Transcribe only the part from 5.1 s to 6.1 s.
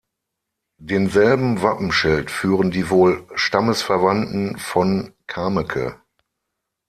Kameke.